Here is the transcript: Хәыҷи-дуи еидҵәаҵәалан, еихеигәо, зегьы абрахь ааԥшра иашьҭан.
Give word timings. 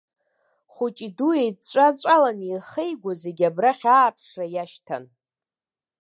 Хәыҷи-дуи 0.73 1.37
еидҵәаҵәалан, 1.43 2.39
еихеигәо, 2.47 3.11
зегьы 3.21 3.45
абрахь 3.49 3.85
ааԥшра 3.95 4.45
иашьҭан. 4.55 5.03